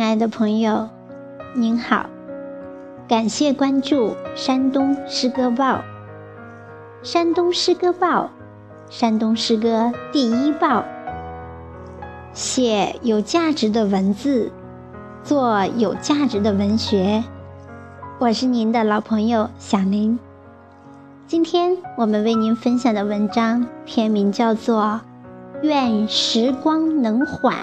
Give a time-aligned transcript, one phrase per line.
[0.00, 0.88] 亲爱的朋友，
[1.54, 2.06] 您好，
[3.06, 5.82] 感谢关注山东诗歌报。
[7.02, 8.30] 山东诗歌报，
[8.88, 10.82] 山东诗歌第一报，
[12.32, 14.50] 写有价值的文字，
[15.22, 17.22] 做有价值的文学。
[18.18, 20.18] 我是您的老朋友小林。
[21.26, 25.02] 今天我们为您分享的文章篇名叫做
[25.60, 27.54] 《愿时光能缓，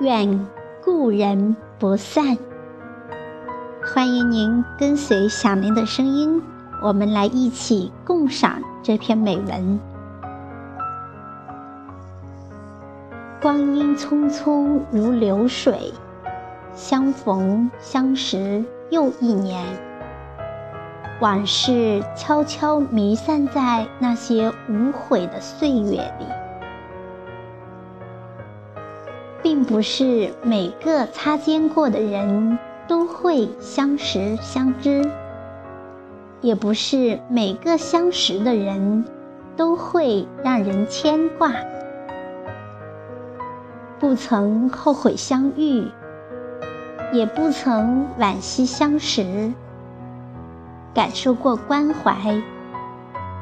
[0.00, 0.26] 愿》。
[0.90, 2.38] 故人不散，
[3.84, 6.42] 欢迎您跟随小林的声音，
[6.82, 9.78] 我们来一起共赏这篇美文。
[13.42, 15.92] 光阴匆匆如流水，
[16.74, 19.62] 相逢相识又一年，
[21.20, 26.24] 往事悄悄弥散在那些无悔的岁月里。
[29.42, 35.08] 并不是每个擦肩过的人都会相识相知，
[36.40, 39.04] 也不是每个相识的人
[39.56, 41.52] 都会让人牵挂。
[43.98, 45.88] 不曾后悔相遇，
[47.12, 49.52] 也不曾惋惜相识。
[50.94, 52.42] 感受过关怀，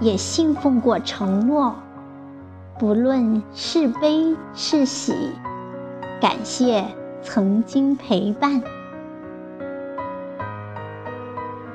[0.00, 1.74] 也信奉过承诺。
[2.78, 5.14] 不论是悲是喜。
[6.20, 6.84] 感谢
[7.22, 8.60] 曾经陪伴。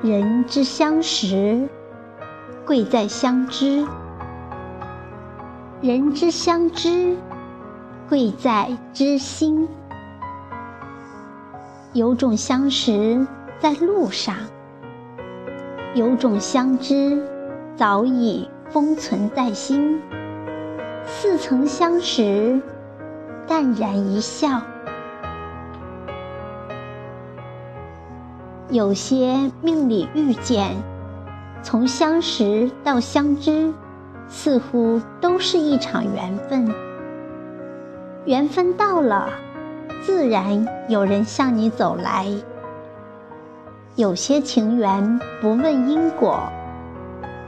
[0.02, 1.66] 人之相识，
[2.66, 3.86] 贵在相知；
[5.80, 7.16] 人之相知，
[8.06, 9.66] 贵在知心。
[11.94, 13.26] 有种相识
[13.58, 14.36] 在路上，
[15.94, 17.26] 有种相知
[17.76, 20.02] 早已封存在心。
[21.06, 22.60] 似曾相识。
[23.46, 24.62] 淡然一笑，
[28.70, 30.70] 有些命里遇见，
[31.62, 33.72] 从相识到相知，
[34.28, 36.74] 似乎都是一场缘分。
[38.24, 39.28] 缘分到了，
[40.00, 42.26] 自然有人向你走来。
[43.94, 46.40] 有些情缘不问因果，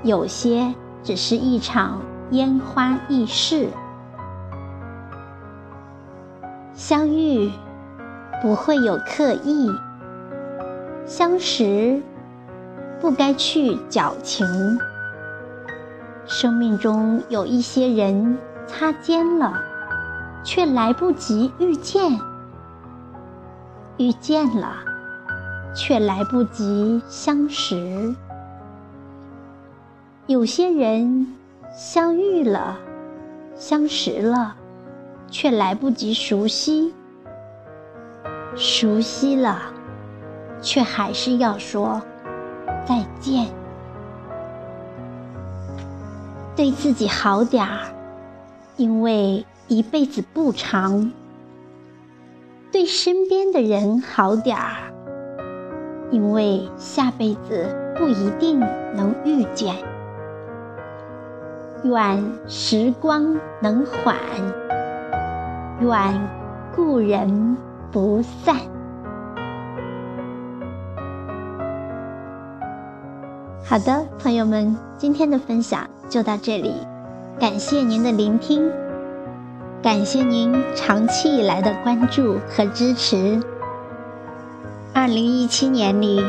[0.03, 2.03] 有些只是一场
[2.33, 3.69] 烟花易逝。
[6.77, 7.51] 相遇
[8.43, 9.75] 不会有刻意，
[11.07, 12.03] 相识
[13.01, 14.47] 不该去矫情。
[16.27, 19.59] 生命中有一些人擦肩了，
[20.45, 22.19] 却来不及遇见；
[23.97, 24.77] 遇见了，
[25.75, 28.15] 却来不及相识。
[30.27, 31.33] 有些人
[31.75, 32.77] 相遇了，
[33.55, 34.57] 相识了。
[35.29, 36.95] 却来不及熟悉，
[38.55, 39.63] 熟悉了，
[40.61, 42.01] 却还是要说
[42.85, 43.47] 再见。
[46.55, 47.81] 对自己好点儿，
[48.77, 51.11] 因为一辈子不长；
[52.73, 54.93] 对身边的人好点儿，
[56.11, 58.59] 因为下辈子不一定
[58.95, 59.75] 能遇见。
[61.85, 64.17] 愿时光能缓。
[65.79, 66.29] 愿
[66.75, 67.57] 故人
[67.93, 68.57] 不散。
[73.63, 76.73] 好的，朋友们，今天的分享就到这里，
[77.39, 78.73] 感谢您的聆听，
[79.83, 83.39] 感谢您长期以来的关注和支持。
[84.95, 86.25] 二零一七年里，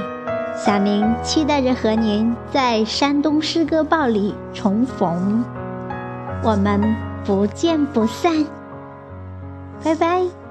[0.57, 5.41] 小明期待着和您在山东诗歌报里重逢，
[6.43, 6.81] 我们
[7.23, 8.45] 不见不散。
[9.83, 10.46] 拜拜。